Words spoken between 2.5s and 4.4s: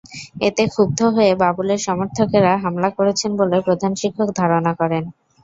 হামলা করেছেন বলে প্রধান শিক্ষক